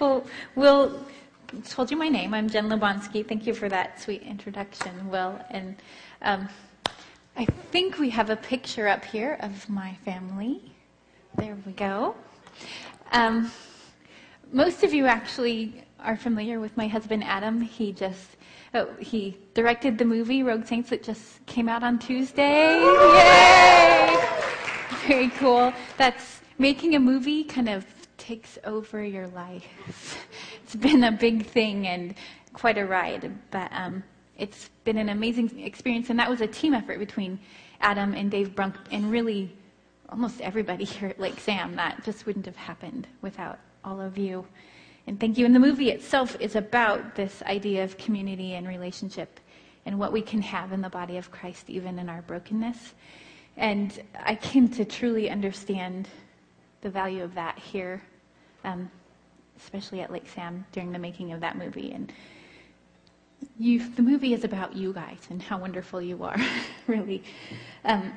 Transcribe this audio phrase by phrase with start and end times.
[0.00, 0.24] well,
[0.56, 1.06] Will
[1.68, 2.32] told you my name.
[2.32, 3.26] I'm Jen Lebonsky.
[3.26, 5.38] Thank you for that sweet introduction, Will.
[5.50, 5.76] And
[6.22, 6.48] um,
[7.36, 10.72] I think we have a picture up here of my family.
[11.36, 12.14] There we go.
[13.12, 13.50] Um,
[14.52, 17.60] most of you actually are familiar with my husband Adam.
[17.60, 18.36] He just
[18.74, 22.80] oh, he directed the movie Rogue Saints that just came out on Tuesday.
[22.80, 24.16] Yay!
[25.06, 25.72] Very cool.
[25.98, 27.84] That's making a movie kind of
[28.30, 29.66] takes over your life.
[30.62, 32.14] It's been a big thing and
[32.52, 34.04] quite a ride, but um,
[34.38, 36.10] it's been an amazing experience.
[36.10, 37.40] And that was a team effort between
[37.80, 39.52] Adam and Dave Brunk and really
[40.10, 41.74] almost everybody here at Lake Sam.
[41.74, 44.46] That just wouldn't have happened without all of you.
[45.08, 45.44] And thank you.
[45.44, 49.40] And the movie itself is about this idea of community and relationship
[49.86, 52.94] and what we can have in the body of Christ, even in our brokenness.
[53.56, 56.06] And I came to truly understand
[56.82, 58.00] the value of that here,
[58.64, 58.90] um,
[59.58, 61.92] especially at Lake Sam during the making of that movie.
[61.92, 62.12] And
[63.58, 66.36] you, the movie is about you guys and how wonderful you are,
[66.86, 67.22] really.
[67.84, 68.12] Um,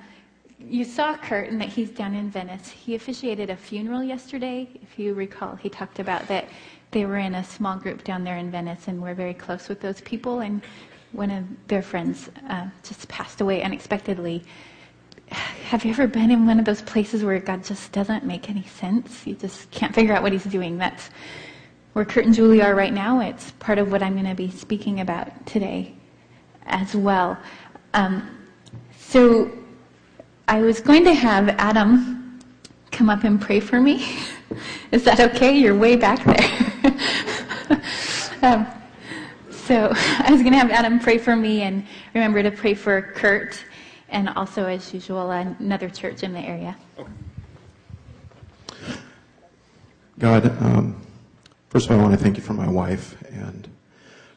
[0.59, 2.69] you saw Kurt and that he's down in Venice.
[2.69, 4.69] He officiated a funeral yesterday.
[4.81, 6.47] If you recall, he talked about that
[6.91, 9.81] they were in a small group down there in Venice and we're very close with
[9.81, 10.41] those people.
[10.41, 10.61] And
[11.11, 14.43] one of their friends uh, just passed away unexpectedly.
[15.29, 18.63] Have you ever been in one of those places where God just doesn't make any
[18.63, 19.25] sense?
[19.25, 20.77] You just can't figure out what He's doing.
[20.77, 21.09] That's
[21.93, 23.19] where Kurt and Julie are right now.
[23.19, 25.93] It's part of what I'm going to be speaking about today
[26.65, 27.37] as well.
[27.93, 28.29] Um,
[28.97, 29.51] so
[30.47, 32.39] I was going to have Adam
[32.91, 34.05] come up and pray for me.
[34.91, 35.57] Is that okay?
[35.57, 37.81] You're way back there.
[38.41, 38.67] um,
[39.49, 43.01] so I was going to have Adam pray for me and remember to pray for
[43.15, 43.63] Kurt
[44.13, 46.77] and also, as usual, another church in the area.
[50.19, 51.01] God, um,
[51.69, 53.67] first of all, I want to thank you for my wife and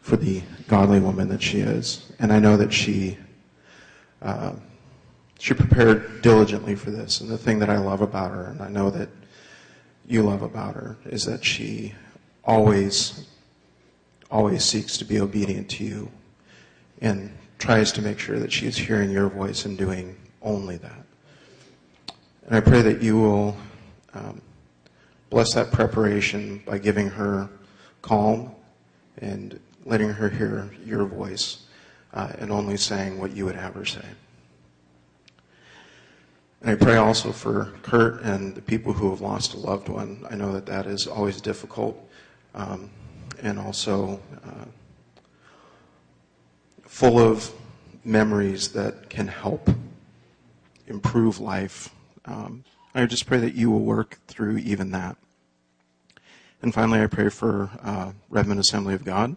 [0.00, 2.10] for the godly woman that she is.
[2.18, 3.18] And I know that she.
[4.22, 4.54] Uh,
[5.38, 7.20] she prepared diligently for this.
[7.20, 9.10] And the thing that I love about her, and I know that
[10.06, 11.94] you love about her, is that she
[12.42, 13.28] always,
[14.30, 16.10] always seeks to be obedient to you
[17.02, 21.04] and tries to make sure that she is hearing your voice and doing only that.
[22.46, 23.56] And I pray that you will
[24.14, 24.40] um,
[25.30, 27.48] bless that preparation by giving her
[28.02, 28.54] calm
[29.18, 31.64] and letting her hear your voice
[32.12, 34.04] uh, and only saying what you would have her say.
[36.60, 40.24] And I pray also for Kurt and the people who have lost a loved one.
[40.30, 41.98] I know that that is always difficult.
[42.54, 42.90] Um,
[43.42, 44.64] and also uh,
[46.96, 47.52] full of
[48.06, 49.68] memories that can help
[50.86, 51.90] improve life.
[52.24, 52.64] Um,
[52.94, 55.18] I just pray that you will work through even that.
[56.62, 59.36] And finally, I pray for uh, Redmond Assembly of God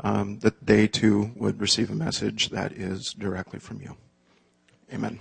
[0.00, 3.94] um, that they too would receive a message that is directly from you.
[4.90, 5.18] Amen.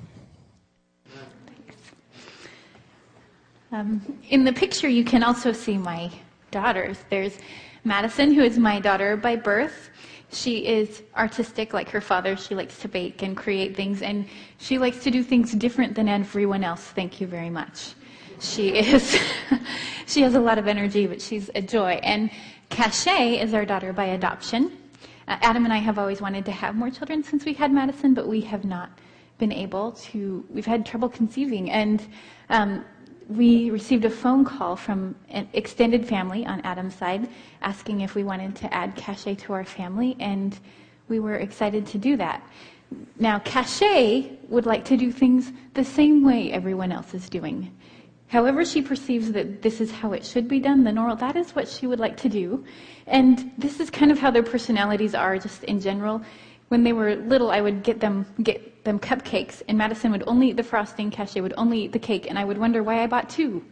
[3.74, 6.10] Um, in the picture, you can also see my
[6.52, 7.00] daughters.
[7.10, 7.38] There's
[7.84, 9.90] Madison, who is my daughter by birth.
[10.36, 12.36] She is artistic like her father.
[12.36, 16.10] She likes to bake and create things, and she likes to do things different than
[16.10, 16.82] everyone else.
[16.84, 17.94] Thank you very much.
[18.42, 19.18] She is,
[20.08, 22.00] she has a lot of energy, but she's a joy.
[22.04, 22.30] And
[22.70, 24.78] Cachet is our daughter by adoption.
[25.28, 28.14] Uh, Adam and I have always wanted to have more children since we had Madison,
[28.14, 28.90] but we have not
[29.38, 30.46] been able to.
[30.50, 32.06] We've had trouble conceiving, and
[32.50, 32.86] um,
[33.30, 37.28] we received a phone call from an extended family on Adam's side
[37.62, 40.60] asking if we wanted to add Cachet to our family, and
[41.08, 42.48] we were excited to do that.
[43.20, 47.76] Now, Cachet would like to do things the same way everyone else is doing.
[48.28, 51.56] However, she perceives that this is how it should be done, the normal, that is
[51.56, 52.66] what she would like to do.
[53.08, 56.22] And this is kind of how their personalities are, just in general.
[56.70, 60.50] When they were little, I would get them get them cupcakes, and Madison would only
[60.50, 63.08] eat the frosting, Cachet would only eat the cake, and I would wonder why I
[63.08, 63.64] bought two.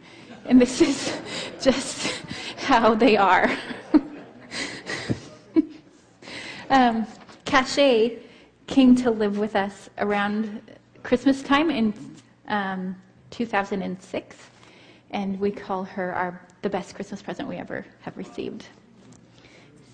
[0.45, 1.17] And this is
[1.61, 2.21] just
[2.57, 3.49] how they are.
[6.69, 7.07] um,
[7.45, 8.19] Cachet
[8.67, 10.61] came to live with us around
[11.03, 11.93] Christmas time in
[12.47, 12.95] um,
[13.29, 14.37] 2006,
[15.11, 18.67] and we call her our the best Christmas present we ever have received.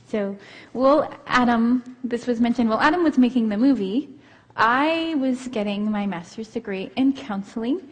[0.10, 0.36] So,
[0.74, 2.68] well, Adam, this was mentioned.
[2.68, 4.10] Well, Adam was making the movie,
[4.56, 7.88] I was getting my master's degree in counseling.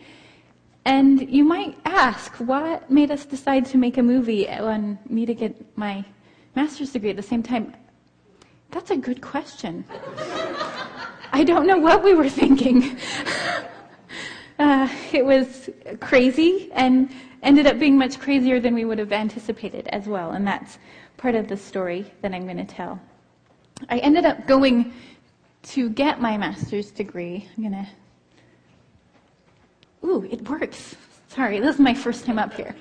[0.84, 5.36] And you might ask, what made us decide to make a movie and me to
[5.36, 6.04] get my
[6.56, 7.74] master's degree at the same time?
[8.72, 9.86] That's a good question.
[11.32, 12.98] I don't know what we were thinking.
[14.60, 17.12] Uh, it was crazy and
[17.44, 20.80] ended up being much crazier than we would have anticipated as well, and that's
[21.18, 23.00] part of the story that I'm going to tell.
[23.90, 24.94] I ended up going
[25.64, 27.48] to get my master's degree.
[27.58, 27.88] I'm going to.
[30.08, 30.96] Ooh, it works.
[31.28, 32.76] Sorry, this is my first time up here.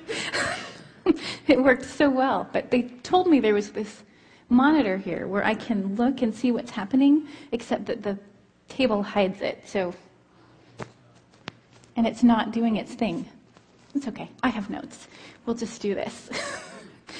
[1.46, 4.02] it worked so well, but they told me there was this
[4.48, 8.18] monitor here where I can look and see what's happening, except that the
[8.68, 9.62] table hides it.
[9.66, 9.94] So,
[11.96, 13.28] and it's not doing its thing.
[13.94, 14.30] It's okay.
[14.42, 15.08] I have notes.
[15.44, 16.30] We'll just do this.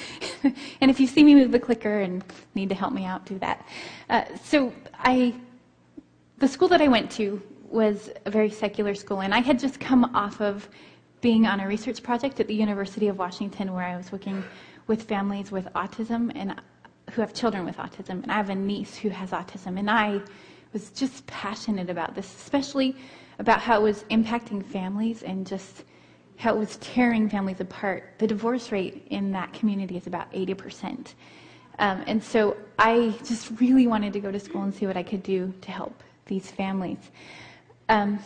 [0.43, 2.23] and if you see me move the clicker and
[2.55, 3.65] need to help me out, do that.
[4.09, 5.35] Uh, so I,
[6.37, 9.79] the school that I went to was a very secular school, and I had just
[9.79, 10.67] come off of
[11.21, 14.43] being on a research project at the University of Washington where I was working
[14.87, 16.55] with families with autism and
[17.11, 20.21] who have children with autism, and I have a niece who has autism, and I
[20.73, 22.95] was just passionate about this, especially
[23.39, 25.83] about how it was impacting families and just
[26.37, 28.13] how it was tearing families apart.
[28.19, 31.13] The divorce rate in that community is about 80%.
[31.79, 35.03] Um, and so I just really wanted to go to school and see what I
[35.03, 36.99] could do to help these families.
[37.89, 38.19] Um,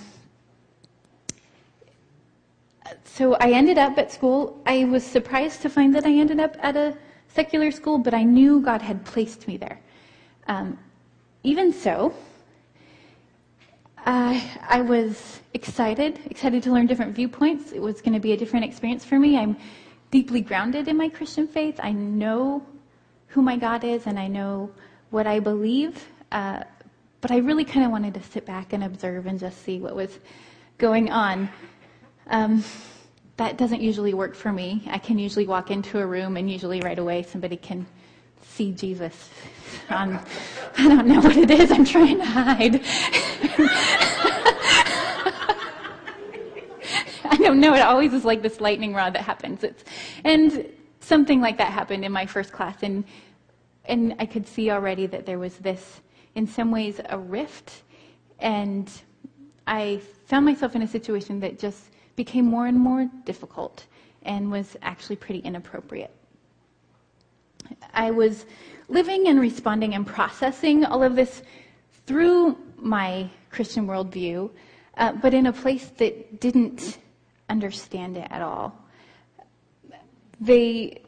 [3.06, 4.62] so I ended up at school.
[4.66, 6.98] I was surprised to find that I ended up at a
[7.30, 9.80] secular school, but I knew God had placed me there.
[10.48, 10.78] Um,
[11.44, 12.14] even so,
[14.06, 17.72] uh, I was excited, excited to learn different viewpoints.
[17.72, 19.38] It was going to be a different experience for me.
[19.38, 19.56] I'm
[20.10, 21.80] deeply grounded in my Christian faith.
[21.82, 22.66] I know
[23.28, 24.72] who my God is and I know
[25.12, 26.04] what I believe.
[26.32, 26.64] Uh,
[27.22, 29.96] but I really kind of wanted to sit back and observe and just see what
[29.96, 30.20] was
[30.80, 31.48] going on.
[32.28, 32.64] Um,
[33.38, 34.84] that doesn't usually work for me.
[34.90, 37.86] I can usually walk into a room and usually right away somebody can
[38.42, 39.30] see Jesus
[39.90, 40.20] on,
[40.78, 42.82] I don't know what it is I'm trying to hide.
[47.24, 47.74] I don't know.
[47.74, 49.64] It always is like this lightning rod that happens.
[49.64, 49.84] It's,
[50.24, 50.66] and
[51.00, 53.04] something like that happened in my first class, and
[53.86, 56.02] and I could see already that there was this,
[56.36, 57.82] in some ways, a rift,
[58.40, 58.90] and
[59.68, 61.82] I found myself in a situation that just
[62.16, 63.86] became more and more difficult
[64.24, 66.12] and was actually pretty inappropriate.
[67.94, 68.46] I was
[68.88, 71.42] living and responding and processing all of this
[72.06, 74.52] through my Christian worldview,
[74.98, 77.00] uh, but in a place that didn't
[77.52, 78.74] understand it at all.
[80.40, 81.02] They,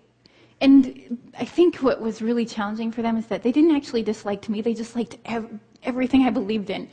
[0.61, 4.47] and I think what was really challenging for them is that they didn't actually dislike
[4.49, 6.89] me, they just liked ev- everything I believed in.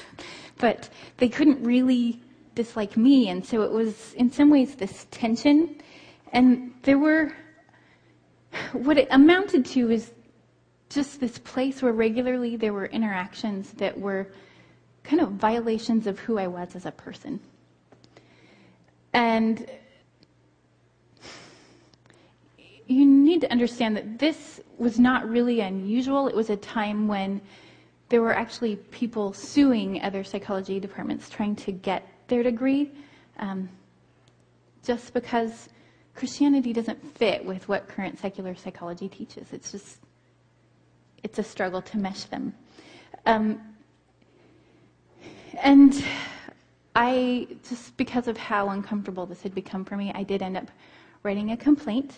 [0.58, 0.88] but
[1.18, 2.20] they couldn't really
[2.54, 5.76] dislike me, and so it was, in some ways, this tension.
[6.32, 7.32] And there were,
[8.72, 10.12] what it amounted to is
[10.88, 14.28] just this place where regularly there were interactions that were
[15.02, 17.40] kind of violations of who I was as a person.
[19.14, 19.66] And
[22.86, 26.28] you need to understand that this was not really unusual.
[26.28, 27.40] It was a time when
[28.08, 32.90] there were actually people suing other psychology departments trying to get their degree
[33.38, 33.68] um,
[34.84, 35.68] just because
[36.14, 39.52] Christianity doesn't fit with what current secular psychology teaches.
[39.52, 39.98] It's just,
[41.22, 42.52] it's a struggle to mesh them.
[43.26, 43.60] Um,
[45.62, 46.04] and
[46.94, 50.70] I, just because of how uncomfortable this had become for me, I did end up
[51.22, 52.16] writing a complaint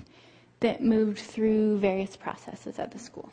[0.61, 3.31] that moved through various processes at the school.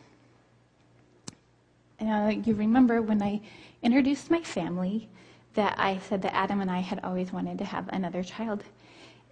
[1.99, 3.41] Uh, you remember when I
[3.81, 5.09] introduced my family
[5.53, 8.63] that I said that Adam and I had always wanted to have another child.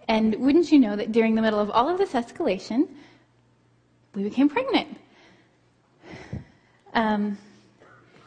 [0.08, 2.88] And wouldn't you know that during the middle of all of this escalation,
[4.14, 4.96] we became pregnant.
[6.94, 7.38] Um,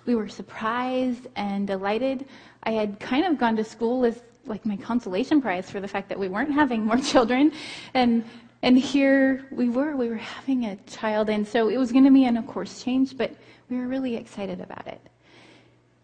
[0.06, 2.26] we were surprised and delighted.
[2.64, 6.10] I had kind of gone to school as like my consolation prize for the fact
[6.10, 7.52] that we weren't having more children,
[7.94, 8.24] and
[8.62, 9.96] and here we were.
[9.96, 12.84] We were having a child, and so it was going to be an, of course,
[12.84, 13.36] change, but
[13.70, 15.02] we were really excited about it.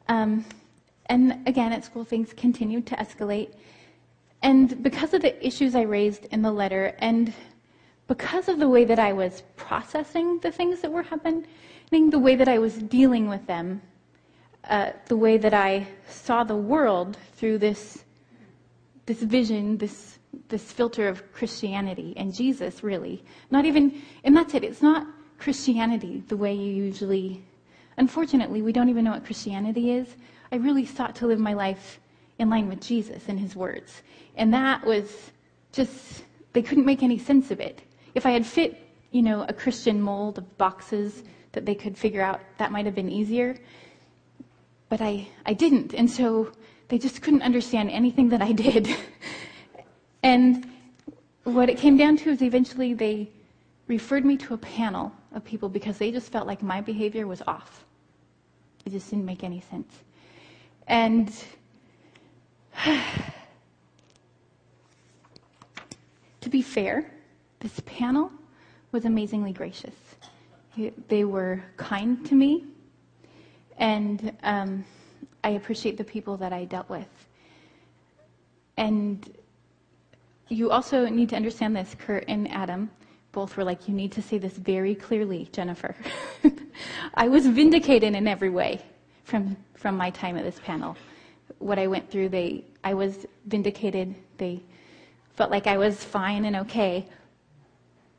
[0.07, 0.45] Um,
[1.07, 3.53] and again, at school, things continued to escalate.
[4.43, 7.33] And because of the issues I raised in the letter, and
[8.07, 11.45] because of the way that I was processing the things that were happening,
[11.91, 13.81] the way that I was dealing with them,
[14.69, 18.03] uh, the way that I saw the world through this,
[19.05, 23.23] this vision, this, this filter of Christianity and Jesus, really.
[23.49, 25.07] Not even, and that's it, it's not
[25.39, 27.43] Christianity the way you usually,
[27.97, 30.15] unfortunately, we don't even know what Christianity is.
[30.51, 31.99] I really sought to live my life
[32.37, 34.01] in line with Jesus and his words.
[34.35, 35.31] And that was
[35.71, 37.81] just, they couldn't make any sense of it.
[38.13, 38.77] If I had fit,
[39.11, 42.95] you know, a Christian mold of boxes that they could figure out, that might have
[42.95, 43.57] been easier.
[44.91, 45.93] But I, I didn't.
[45.93, 46.51] And so
[46.89, 48.93] they just couldn't understand anything that I did.
[50.23, 50.69] and
[51.45, 53.29] what it came down to is eventually they
[53.87, 57.41] referred me to a panel of people because they just felt like my behavior was
[57.47, 57.85] off.
[58.85, 59.93] It just didn't make any sense.
[60.87, 61.33] And
[66.41, 67.09] to be fair,
[67.61, 68.29] this panel
[68.91, 69.95] was amazingly gracious.
[71.07, 72.65] They were kind to me,
[73.81, 74.85] and um,
[75.43, 77.09] I appreciate the people that I dealt with.
[78.77, 79.27] And
[80.47, 82.89] you also need to understand this, Kurt and Adam
[83.31, 85.95] both were like, You need to say this very clearly, Jennifer.
[87.15, 88.81] I was vindicated in every way
[89.23, 90.95] from, from my time at this panel.
[91.57, 94.13] What I went through, they, I was vindicated.
[94.37, 94.61] They
[95.33, 97.07] felt like I was fine and okay.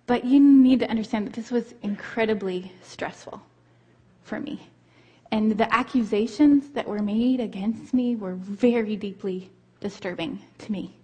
[0.07, 3.40] But you need to understand that this was incredibly stressful
[4.25, 4.72] for me.
[5.33, 10.95] And the accusations that were made against me were very deeply disturbing to me.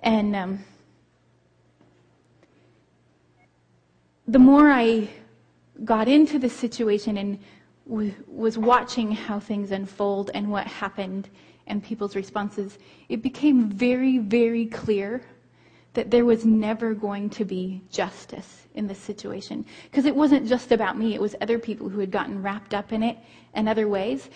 [0.00, 0.64] And um,
[4.26, 5.08] the more I
[5.84, 7.38] got into the situation and
[7.88, 11.28] w- was watching how things unfold and what happened
[11.68, 12.76] and people's responses,
[13.08, 15.22] it became very, very clear
[15.94, 19.64] that there was never going to be justice in this situation.
[19.84, 22.92] Because it wasn't just about me, it was other people who had gotten wrapped up
[22.92, 23.18] in it
[23.54, 24.30] in other ways.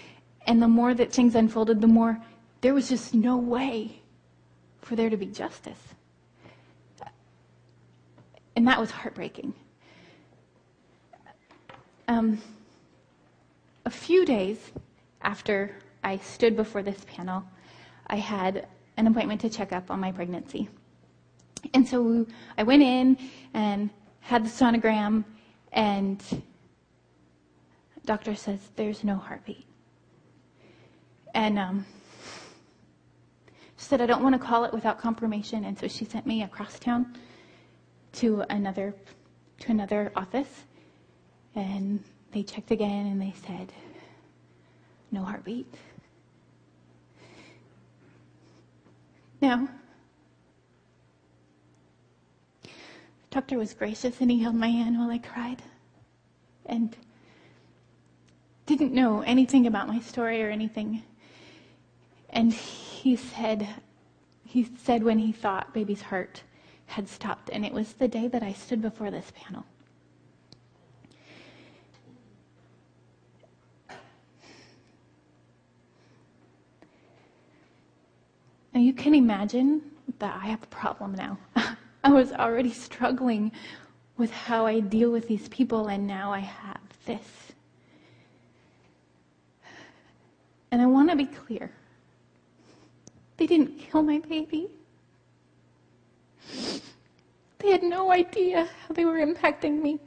[0.46, 2.18] And the more that things unfolded, the more
[2.60, 4.00] there was just no way
[4.80, 5.78] for there to be justice.
[8.56, 9.54] And that was heartbreaking.
[12.08, 12.40] Um,
[13.84, 14.58] a few days
[15.22, 17.44] after I stood before this panel,
[18.08, 18.66] I had
[18.96, 20.68] an appointment to check up on my pregnancy.
[21.74, 22.26] And so
[22.58, 23.16] I went in
[23.54, 23.90] and
[24.20, 25.24] had the sonogram,
[25.72, 26.22] and
[28.04, 29.66] doctor says there's no heartbeat.
[31.34, 31.86] And um,
[33.76, 36.42] she said I don't want to call it without confirmation, and so she sent me
[36.42, 37.16] across town
[38.14, 38.94] to another
[39.60, 40.64] to another office,
[41.54, 42.02] and
[42.32, 43.72] they checked again, and they said
[45.10, 45.72] no heartbeat.
[49.40, 49.68] Now,
[52.62, 52.70] the
[53.32, 55.62] doctor was gracious and he held my hand while I cried
[56.66, 56.94] and
[58.66, 61.02] didn't know anything about my story or anything.
[62.30, 63.66] And he said,
[64.44, 66.42] he said when he thought baby's heart
[66.86, 69.64] had stopped, and it was the day that I stood before this panel.
[78.74, 79.80] Now you can imagine
[80.18, 81.38] that I have a problem now.
[82.04, 83.52] I was already struggling
[84.16, 87.52] with how I deal with these people, and now I have this.
[90.70, 91.70] And I want to be clear
[93.36, 94.68] they didn't kill my baby.
[97.58, 100.00] They had no idea how they were impacting me.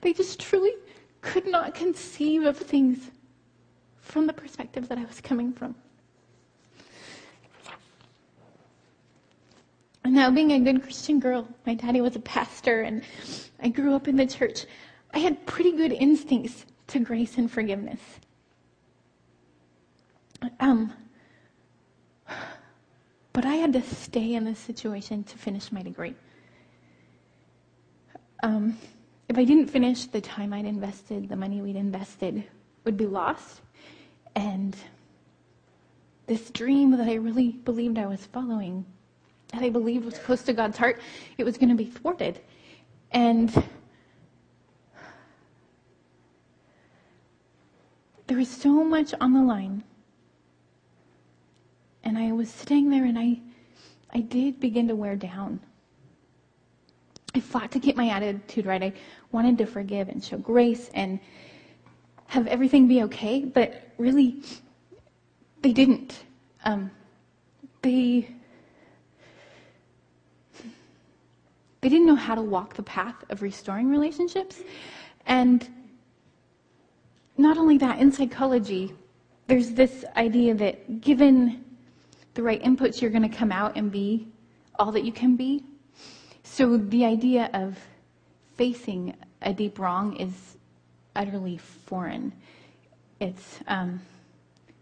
[0.00, 0.72] They just truly
[1.20, 3.10] could not conceive of things
[4.00, 5.74] from the perspective that I was coming from.
[10.12, 13.02] Now, being a good Christian girl, my daddy was a pastor and
[13.60, 14.66] I grew up in the church.
[15.14, 17.98] I had pretty good instincts to grace and forgiveness.
[20.60, 20.92] Um,
[23.32, 26.14] but I had to stay in this situation to finish my degree.
[28.42, 28.76] Um,
[29.30, 32.44] if I didn't finish, the time I'd invested, the money we'd invested,
[32.84, 33.62] would be lost.
[34.34, 34.76] And
[36.26, 38.84] this dream that I really believed I was following
[39.52, 41.00] that I believed was close to God's heart,
[41.38, 42.40] it was going to be thwarted.
[43.12, 43.50] And
[48.26, 49.84] there was so much on the line.
[52.04, 53.40] And I was sitting there and I,
[54.12, 55.60] I did begin to wear down.
[57.34, 58.82] I fought to keep my attitude right.
[58.82, 58.92] I
[59.30, 61.20] wanted to forgive and show grace and
[62.26, 64.42] have everything be okay, but really,
[65.60, 66.24] they didn't.
[66.64, 66.90] Um,
[67.82, 68.28] they
[71.82, 74.62] They didn't know how to walk the path of restoring relationships.
[75.26, 75.68] And
[77.36, 78.94] not only that, in psychology,
[79.48, 81.64] there's this idea that given
[82.34, 84.28] the right inputs, you're going to come out and be
[84.78, 85.64] all that you can be.
[86.44, 87.76] So the idea of
[88.56, 90.56] facing a deep wrong is
[91.16, 92.32] utterly foreign.
[93.18, 93.80] It's because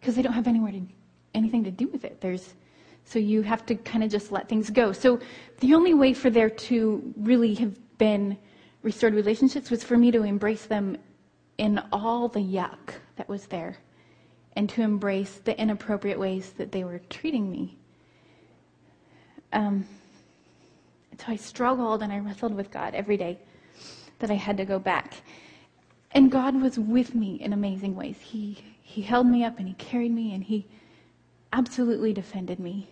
[0.09, 0.83] um, they don't have anywhere to
[1.35, 2.21] anything to do with it.
[2.21, 2.55] There's
[3.05, 4.93] so you have to kind of just let things go.
[4.93, 5.21] So
[5.61, 8.39] the only way for there to really have been
[8.83, 10.97] restored relationships was for me to embrace them
[11.59, 13.77] in all the yuck that was there
[14.57, 17.77] and to embrace the inappropriate ways that they were treating me.
[19.53, 19.87] Um,
[21.19, 23.39] so I struggled and I wrestled with God every day
[24.21, 25.15] that I had to go back.
[26.13, 28.17] And God was with me in amazing ways.
[28.21, 30.67] He, he held me up and He carried me and He
[31.53, 32.89] absolutely defended me.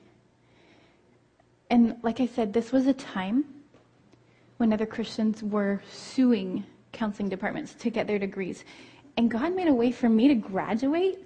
[1.71, 3.45] And like I said, this was a time
[4.57, 8.65] when other Christians were suing counseling departments to get their degrees.
[9.17, 11.19] And God made a way for me to graduate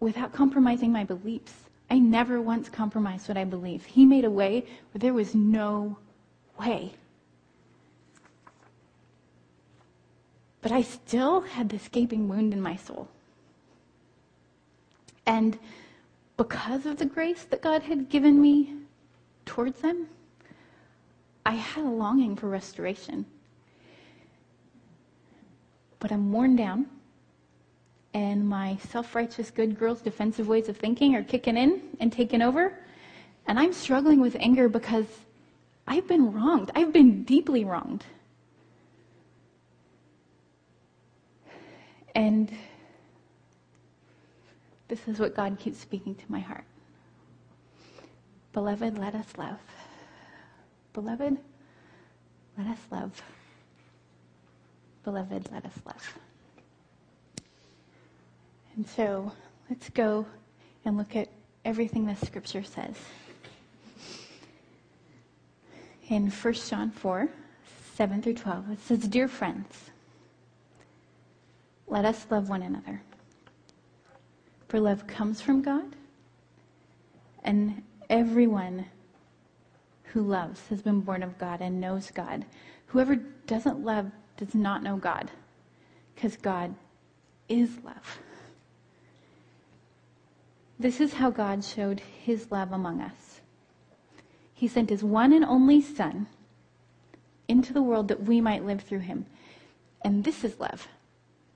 [0.00, 1.52] without compromising my beliefs.
[1.90, 3.84] I never once compromised what I believe.
[3.84, 5.98] He made a way where there was no
[6.58, 6.92] way.
[10.60, 13.08] But I still had this gaping wound in my soul.
[15.26, 15.58] And
[16.36, 18.74] because of the grace that God had given me
[19.46, 20.08] towards them,
[21.46, 23.26] I had a longing for restoration.
[26.00, 26.86] But I'm worn down,
[28.12, 32.42] and my self righteous good girl's defensive ways of thinking are kicking in and taking
[32.42, 32.78] over.
[33.46, 35.06] And I'm struggling with anger because
[35.86, 36.70] I've been wronged.
[36.74, 38.04] I've been deeply wronged.
[42.14, 42.50] And
[44.94, 46.62] this is what God keeps speaking to my heart.
[48.52, 49.58] Beloved, let us love.
[50.92, 51.36] Beloved,
[52.56, 53.22] let us love.
[55.02, 56.18] Beloved, let us love.
[58.76, 59.32] And so
[59.68, 60.26] let's go
[60.84, 61.28] and look at
[61.64, 62.94] everything the scripture says.
[66.08, 67.28] In 1 John 4,
[67.96, 69.90] 7 through 12, it says, Dear friends,
[71.88, 73.02] let us love one another.
[74.68, 75.96] For love comes from God,
[77.42, 78.86] and everyone
[80.04, 82.44] who loves has been born of God and knows God.
[82.86, 83.16] Whoever
[83.46, 85.30] doesn't love does not know God,
[86.14, 86.74] because God
[87.48, 88.18] is love.
[90.78, 93.40] This is how God showed his love among us.
[94.54, 96.26] He sent his one and only Son
[97.48, 99.26] into the world that we might live through him.
[100.02, 100.88] And this is love,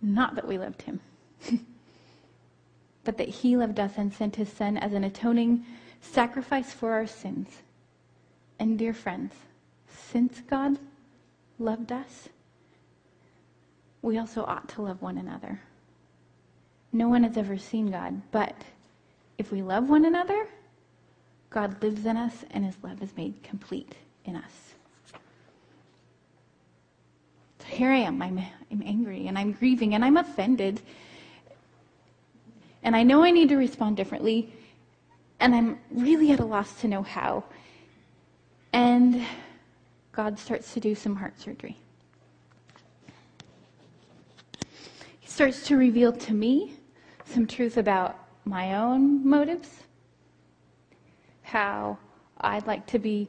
[0.03, 1.01] not that we loved him,
[3.09, 5.65] but that he loved us and sent his Son as an atoning
[6.03, 7.49] sacrifice for our sins.
[8.59, 9.33] And dear friends,
[9.89, 10.79] since God
[11.59, 12.29] loved us,
[14.03, 15.59] we also ought to love one another.
[16.93, 18.55] No one has ever seen God, but
[19.39, 20.47] if we love one another,
[21.49, 23.95] God lives in us and his love is made complete
[24.27, 24.75] in us.
[27.61, 28.21] So here I am.
[28.21, 28.39] I'm,
[28.71, 30.83] I'm angry and I'm grieving and I'm offended.
[32.83, 34.53] And I know I need to respond differently.
[35.41, 37.45] And I'm really at a loss to know how.
[38.73, 39.25] And
[40.13, 41.79] God starts to do some heart surgery.
[45.21, 46.75] He starts to reveal to me
[47.25, 49.83] some truth about my own motives,
[51.43, 51.99] how
[52.41, 53.29] I'd like to be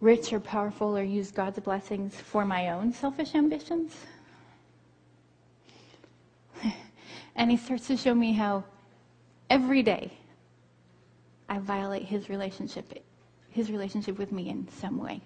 [0.00, 3.94] rich or powerful or use God's blessings for my own selfish ambitions.
[7.40, 8.64] And he starts to show me how
[9.48, 10.12] every day
[11.48, 13.02] I violate his relationship,
[13.48, 15.22] his relationship with me in some way.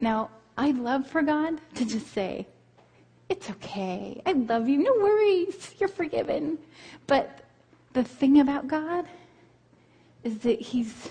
[0.00, 2.48] Now, I'd love for God to just say,
[3.28, 4.20] it's okay.
[4.26, 4.82] I love you.
[4.82, 5.76] No worries.
[5.78, 6.58] You're forgiven.
[7.06, 7.44] But
[7.92, 9.06] the thing about God
[10.24, 11.10] is that He's,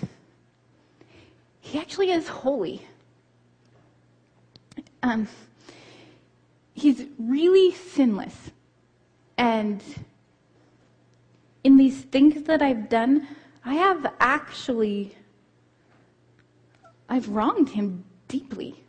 [1.60, 2.86] He actually is holy.
[5.02, 5.26] Um,
[6.76, 8.50] he's really sinless.
[9.38, 9.82] And
[11.64, 13.26] in these things that I've done,
[13.64, 15.16] I have actually,
[17.08, 18.84] I've wronged him deeply.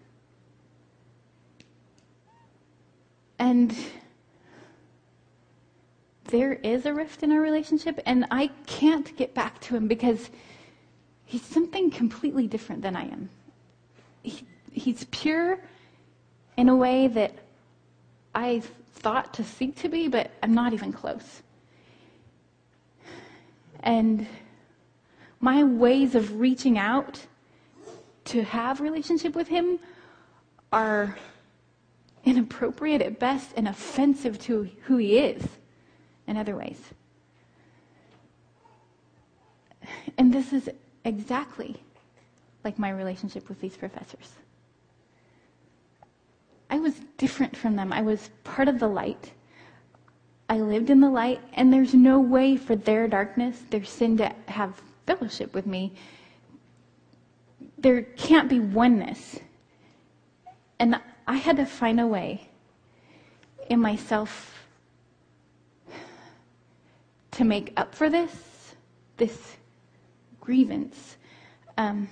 [3.39, 3.75] And
[6.25, 10.29] there is a rift in our relationship, and I can't get back to him because
[11.23, 13.29] he's something completely different than I am.
[14.23, 15.59] He, he's pure
[16.57, 17.46] in a way that
[18.37, 18.61] I
[18.93, 21.41] thought to seek to be, but I'm not even close.
[23.79, 24.27] And
[25.39, 27.25] my ways of reaching out
[28.25, 29.79] to have relationship with him
[30.71, 31.17] are
[32.25, 35.41] inappropriate at best and offensive to who he is
[36.27, 36.79] in other ways.
[40.19, 40.69] And this is
[41.05, 41.75] exactly
[42.63, 44.35] like my relationship with these professors.
[46.69, 47.93] I was different from them.
[47.93, 49.31] I was part of the light.
[50.49, 54.33] I lived in the light, and there's no way for their darkness, their sin, to
[54.47, 55.93] have fellowship with me.
[57.77, 59.39] There can't be oneness.
[60.79, 62.49] And I had to find a way
[63.69, 64.53] in myself
[67.31, 68.75] to make up for this,
[69.17, 69.57] this
[70.39, 71.17] grievance,
[71.77, 72.09] um,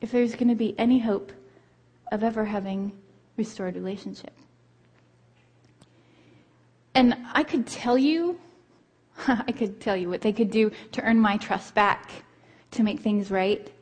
[0.00, 1.32] if there's going to be any hope
[2.10, 2.92] of ever having
[3.36, 4.32] restored relationship.
[6.94, 8.38] And I could tell you,
[9.28, 12.10] I could tell you what they could do to earn my trust back,
[12.72, 13.72] to make things right.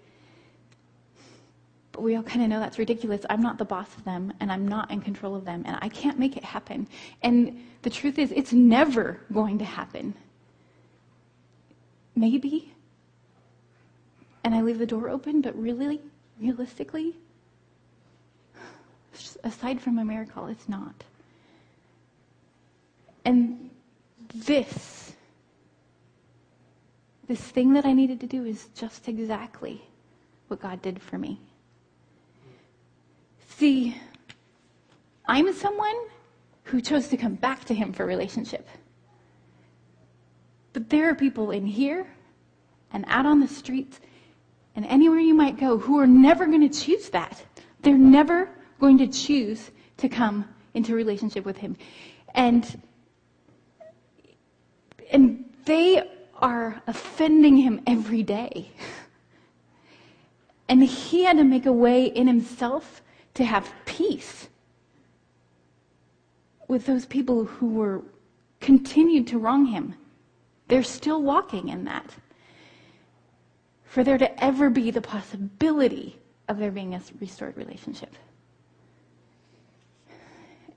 [1.93, 3.23] But we all kind of know that's ridiculous.
[3.31, 5.89] I'm not the boss of them, and I'm not in control of them, and I
[5.89, 6.87] can't make it happen.
[7.23, 10.15] And the truth is, it's never going to happen.
[12.15, 12.73] Maybe.
[14.45, 16.01] And I leave the door open, but really,
[16.39, 17.17] realistically,
[19.45, 21.05] aside from a miracle, it's not.
[23.25, 23.71] And
[24.35, 25.15] this,
[27.27, 29.83] this thing that I needed to do is just exactly
[30.49, 31.41] what God did for me.
[33.49, 33.97] See,
[35.27, 35.97] I'm someone
[36.65, 38.69] who chose to come back to Him for relationship.
[40.73, 42.07] But there are people in here
[42.93, 43.99] and out on the streets
[44.77, 47.43] and anywhere you might go who are never going to choose that.
[47.81, 51.77] They're never going to choose to come into relationship with Him.
[52.35, 52.83] And,
[55.11, 56.03] and they
[56.37, 58.71] are offending Him every day.
[60.69, 63.03] And He had to make a way in Himself
[63.35, 64.49] to have peace
[66.69, 68.03] with those people who were
[68.61, 69.95] continued to wrong him.
[70.69, 72.17] They're still walking in that.
[73.85, 78.15] For there to ever be the possibility of there being a restored relationship.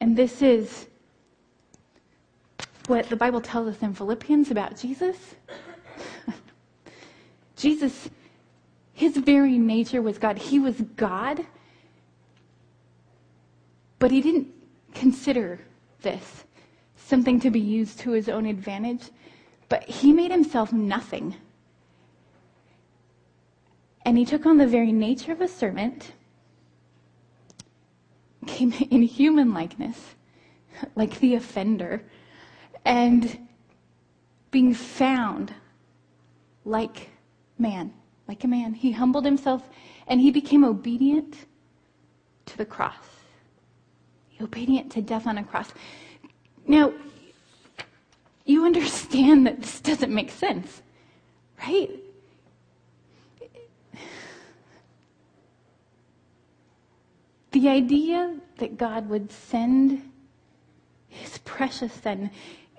[0.01, 0.88] And this is
[2.88, 5.35] what the Bible tells us in Philippians about Jesus.
[7.55, 8.09] Jesus,
[8.93, 10.38] his very nature was God.
[10.38, 11.45] He was God
[13.99, 14.47] but he didn't
[14.93, 15.59] consider
[16.01, 16.45] this
[16.95, 19.09] something to be used to his own advantage,
[19.67, 21.35] but he made himself nothing.
[24.05, 26.13] And he took on the very nature of a servant,
[28.47, 30.15] came in human likeness,
[30.95, 32.04] like the offender,
[32.86, 33.47] and
[34.52, 35.54] being found
[36.65, 37.10] like
[37.58, 37.93] man,
[38.28, 38.73] like a man.
[38.73, 39.69] He humbled himself
[40.08, 41.36] and he became obedient
[42.45, 43.19] to the cross
[44.41, 45.71] obedient to death on a cross.
[46.67, 46.93] Now,
[48.45, 50.82] you understand that this doesn't make sense,
[51.60, 51.89] right?
[57.51, 60.01] The idea that God would send
[61.07, 62.29] his precious son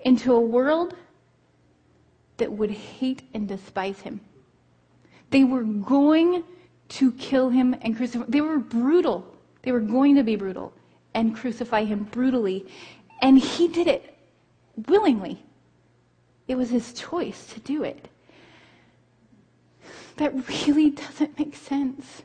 [0.05, 0.95] into a world
[2.37, 4.21] that would hate and despise him.
[5.29, 6.43] They were going
[6.89, 8.25] to kill him and crucify.
[8.27, 9.25] They were brutal.
[9.61, 10.73] They were going to be brutal
[11.13, 12.65] and crucify him brutally.
[13.21, 14.17] And he did it
[14.87, 15.43] willingly.
[16.47, 18.09] It was his choice to do it.
[20.17, 22.23] That really doesn't make sense.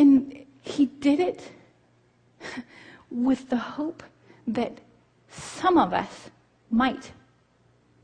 [0.00, 1.50] And he did it
[3.10, 4.02] with the hope
[4.46, 4.78] that
[5.28, 6.30] some of us
[6.70, 7.12] might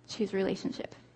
[0.07, 0.95] choose relationship.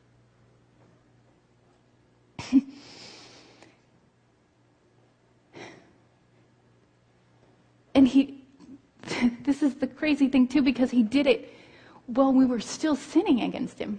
[7.93, 8.43] And he,
[9.43, 11.53] this is the crazy thing too, because he did it
[12.07, 13.99] while we were still sinning against him.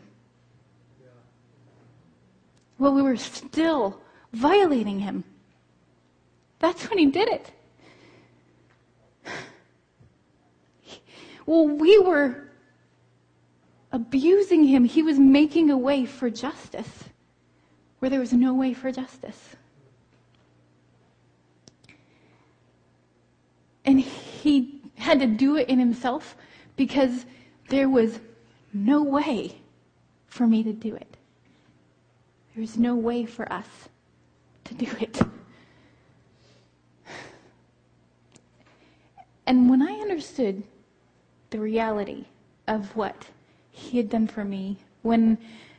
[2.78, 4.02] While we were still
[4.34, 5.24] violating him.
[6.62, 7.52] That's when he did it.
[11.48, 12.50] Well, we were
[13.92, 14.86] abusing him.
[14.86, 17.06] He was making a way for justice
[18.00, 19.56] where there was no way for justice.
[23.84, 26.38] And he had to do it in himself
[26.76, 27.26] because
[27.70, 28.20] there was
[28.72, 29.56] no way
[30.28, 31.18] for me to do it.
[32.54, 33.68] There was no way for us
[34.66, 35.20] to do it.
[39.46, 40.64] And when I understood
[41.50, 42.26] the reality
[42.68, 43.28] of what
[43.72, 45.38] he had done for me, when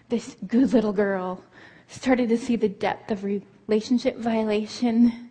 [0.08, 1.42] this good little girl
[1.88, 5.30] started to see the depth of relationship violation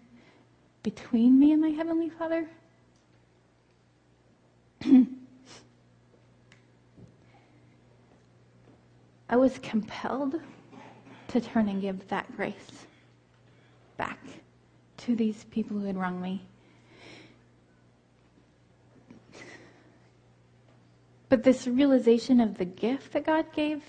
[0.83, 2.49] between me and my Heavenly Father,
[9.29, 10.41] I was compelled
[11.29, 12.85] to turn and give that grace
[13.97, 14.19] back
[14.97, 16.41] to these people who had wronged me.
[21.31, 23.81] But this realization of the gift that God gave,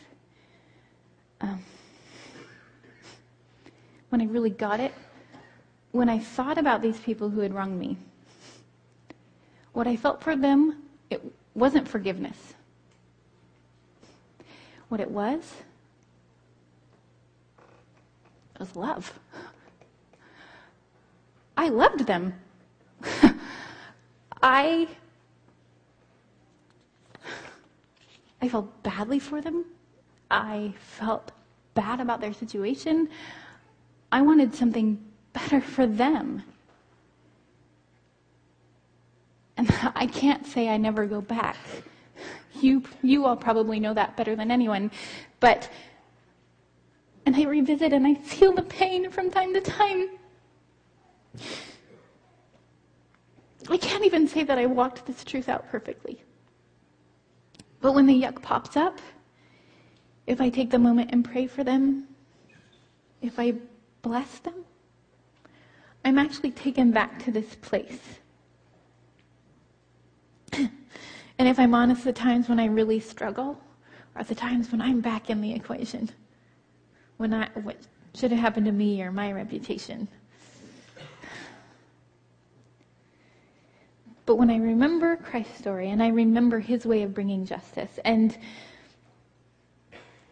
[1.41, 1.61] um,
[4.11, 4.95] when I really got it,
[5.91, 7.97] when I thought about these people who had wronged me,
[9.73, 11.21] what I felt for them, it
[11.57, 12.55] wasn't forgiveness.
[14.89, 15.41] what it was?
[18.55, 19.19] It was love.
[21.57, 22.35] I loved them.
[24.45, 24.87] I
[28.43, 29.65] I felt badly for them.
[30.29, 31.31] I felt
[31.75, 33.09] bad about their situation.
[34.11, 35.03] I wanted something
[35.33, 36.43] better for them.
[39.57, 41.57] And I can't say I never go back.
[42.61, 44.91] You, you all probably know that better than anyone.
[45.39, 45.71] But,
[47.25, 50.09] and I revisit and I feel the pain from time to time.
[53.69, 56.23] I can't even say that I walked this truth out perfectly.
[57.83, 59.01] But when the yuck pops up,
[60.29, 62.07] if I take the moment and pray for them,
[63.21, 63.55] if I
[64.03, 64.65] bless them,
[66.05, 68.21] I'm actually taken back to this place.
[70.53, 70.71] and
[71.39, 73.61] if I'm honest, the times when I really struggle
[74.15, 76.09] are the times when I'm back in the equation.
[77.17, 77.77] When I, what
[78.15, 80.07] should have happened to me or my reputation.
[84.25, 88.37] But when I remember Christ's story and I remember his way of bringing justice, and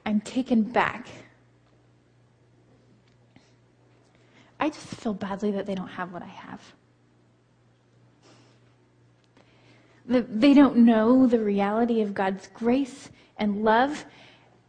[0.07, 1.09] I'm taken back,
[4.61, 6.61] I just feel badly that they don't have what I have.
[10.07, 14.05] That they don't know the reality of God's grace and love,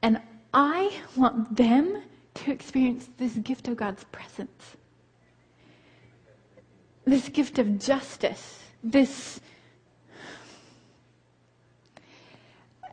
[0.01, 0.19] and
[0.53, 2.03] I want them
[2.33, 4.77] to experience this gift of God's presence,
[7.05, 9.39] this gift of justice this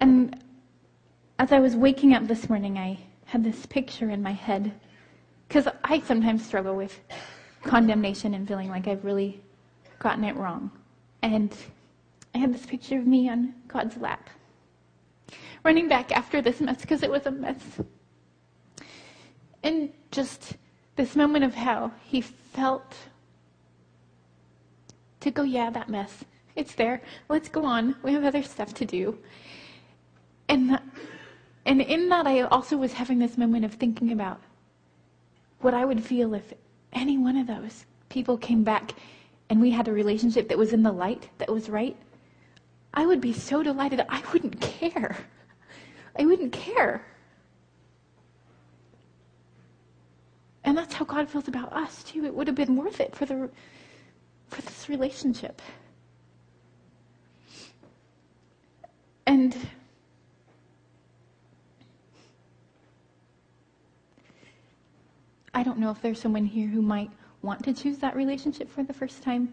[0.00, 0.42] and
[1.38, 4.72] as I was waking up this morning, I had this picture in my head
[5.46, 7.00] because I sometimes struggle with
[7.62, 9.40] condemnation and feeling like I've really
[9.98, 10.70] gotten it wrong.
[11.22, 11.54] And
[12.34, 14.30] I had this picture of me on God's lap,
[15.64, 17.80] running back after this mess because it was a mess.
[19.62, 20.56] And just
[20.96, 22.94] this moment of how he felt
[25.28, 26.24] to go, yeah, that mess.
[26.56, 27.02] It's there.
[27.28, 27.94] Let's go on.
[28.02, 29.18] We have other stuff to do.
[30.48, 30.80] And,
[31.66, 34.40] and in that, I also was having this moment of thinking about
[35.60, 36.52] what I would feel if
[36.92, 38.92] any one of those people came back
[39.50, 41.96] and we had a relationship that was in the light, that was right.
[42.94, 45.16] I would be so delighted I wouldn't care.
[46.18, 47.04] I wouldn't care.
[50.64, 52.24] And that's how God feels about us, too.
[52.24, 53.48] It would have been worth it for the
[54.48, 55.60] for this relationship.
[59.26, 59.56] And
[65.54, 67.10] I don't know if there's someone here who might
[67.42, 69.52] want to choose that relationship for the first time.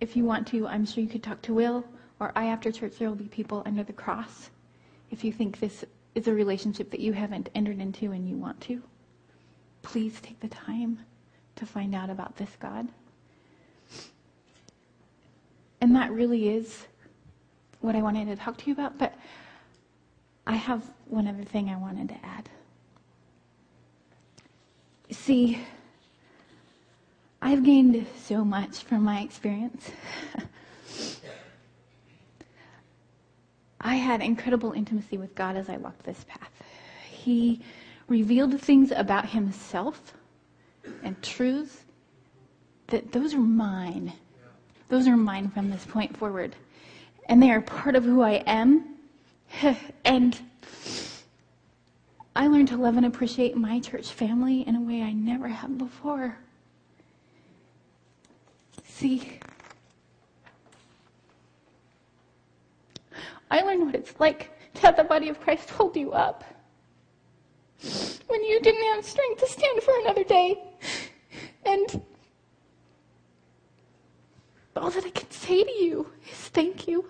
[0.00, 1.84] If you want to, I'm sure you could talk to Will
[2.20, 2.98] or I after church.
[2.98, 4.50] There will be people under the cross.
[5.10, 8.60] If you think this is a relationship that you haven't entered into and you want
[8.62, 8.82] to,
[9.82, 11.00] please take the time
[11.56, 12.88] to find out about this God.
[15.80, 16.86] And that really is
[17.80, 18.98] what I wanted to talk to you about.
[18.98, 19.14] But
[20.46, 22.48] I have one other thing I wanted to add.
[25.10, 25.58] See,
[27.40, 29.90] I've gained so much from my experience.
[33.80, 36.50] I had incredible intimacy with God as I walked this path.
[37.10, 37.62] He
[38.08, 40.14] revealed things about himself
[41.02, 41.84] and truths
[42.88, 44.12] that those are mine
[44.88, 46.56] those are mine from this point forward.
[47.26, 48.96] And they are part of who I am.
[50.04, 50.38] and
[52.34, 55.76] I learned to love and appreciate my church family in a way I never have
[55.76, 56.38] before.
[58.84, 59.40] See,
[63.50, 66.44] I learned what it's like to have the body of Christ hold you up
[68.26, 70.62] when you didn't have strength to stand for another day.
[71.64, 72.02] And
[74.78, 77.08] all that I can say to you is thank you.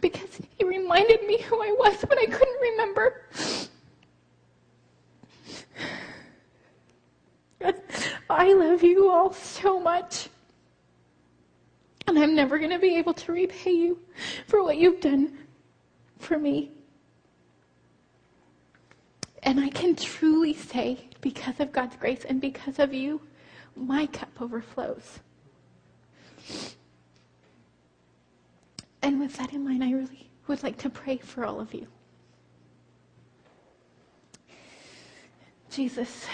[0.00, 3.22] Because he reminded me who I was when I couldn't remember.
[8.30, 10.28] I love you all so much.
[12.06, 13.98] And I'm never going to be able to repay you
[14.46, 15.38] for what you've done
[16.18, 16.72] for me.
[19.44, 23.20] And I can truly say, because of God's grace and because of you,
[23.76, 25.20] my cup overflows.
[29.02, 31.86] And with that in mind, I really would like to pray for all of you.
[35.70, 36.26] Jesus,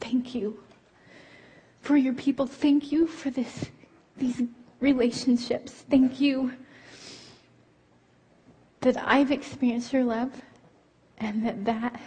[0.00, 0.62] thank you
[1.80, 2.46] for your people.
[2.46, 3.70] Thank you for this,
[4.16, 4.42] these
[4.80, 5.72] relationships.
[5.72, 6.52] Thank you
[8.80, 10.30] that I've experienced your love
[11.16, 12.00] and that that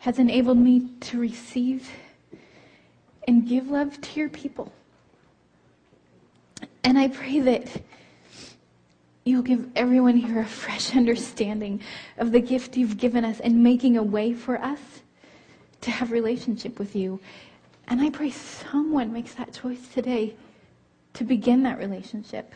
[0.00, 1.88] has enabled me to receive
[3.28, 4.72] and give love to your people.
[6.82, 7.82] And I pray that
[9.24, 11.82] you'll give everyone here a fresh understanding
[12.16, 14.80] of the gift you've given us and making a way for us
[15.82, 17.20] to have relationship with you.
[17.88, 20.34] And I pray someone makes that choice today
[21.12, 22.54] to begin that relationship.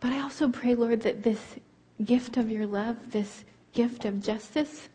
[0.00, 1.40] But I also pray, Lord, that this
[2.02, 3.44] gift of your love, this
[3.74, 4.88] gift of justice,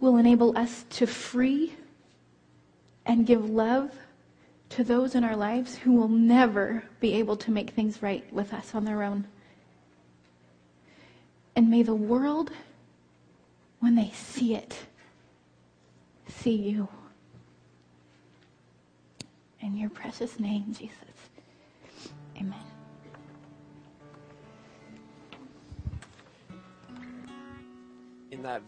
[0.00, 1.74] will enable us to free
[3.06, 3.92] and give love
[4.70, 8.52] to those in our lives who will never be able to make things right with
[8.52, 9.26] us on their own.
[11.54, 12.50] And may the world,
[13.80, 14.76] when they see it,
[16.28, 16.88] see you.
[19.60, 20.94] In your precious name, Jesus.
[22.36, 22.54] Amen.
[28.30, 28.62] in that